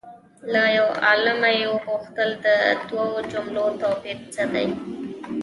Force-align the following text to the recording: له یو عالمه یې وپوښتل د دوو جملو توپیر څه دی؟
له 0.53 0.63
یو 0.77 0.87
عالمه 1.05 1.49
یې 1.57 1.65
وپوښتل 1.73 2.29
د 2.45 2.47
دوو 2.87 3.07
جملو 3.31 3.65
توپیر 3.81 4.17
څه 4.33 4.43
دی؟ 4.53 4.67